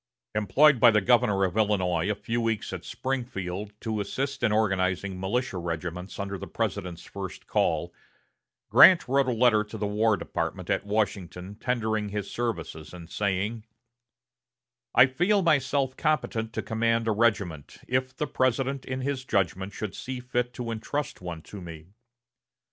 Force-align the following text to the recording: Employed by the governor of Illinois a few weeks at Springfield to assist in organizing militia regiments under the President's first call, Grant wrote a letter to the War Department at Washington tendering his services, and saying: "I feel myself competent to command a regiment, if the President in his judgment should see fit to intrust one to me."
Employed 0.33 0.79
by 0.79 0.89
the 0.89 0.99
governor 0.99 1.43
of 1.43 1.55
Illinois 1.55 2.09
a 2.09 2.15
few 2.15 2.41
weeks 2.41 2.73
at 2.73 2.83
Springfield 2.83 3.71
to 3.81 3.99
assist 4.01 4.41
in 4.41 4.51
organizing 4.51 5.19
militia 5.19 5.59
regiments 5.59 6.17
under 6.17 6.39
the 6.39 6.47
President's 6.47 7.03
first 7.05 7.45
call, 7.45 7.93
Grant 8.71 9.07
wrote 9.07 9.27
a 9.27 9.31
letter 9.31 9.63
to 9.65 9.77
the 9.77 9.85
War 9.85 10.17
Department 10.17 10.71
at 10.71 10.87
Washington 10.87 11.53
tendering 11.53 12.09
his 12.09 12.31
services, 12.31 12.95
and 12.95 13.11
saying: 13.11 13.63
"I 14.95 15.05
feel 15.05 15.43
myself 15.43 15.95
competent 15.95 16.51
to 16.53 16.63
command 16.63 17.07
a 17.07 17.11
regiment, 17.11 17.77
if 17.87 18.17
the 18.17 18.25
President 18.25 18.85
in 18.85 19.01
his 19.01 19.23
judgment 19.23 19.71
should 19.71 19.93
see 19.93 20.19
fit 20.19 20.51
to 20.55 20.71
intrust 20.71 21.21
one 21.21 21.43
to 21.43 21.61
me." 21.61 21.89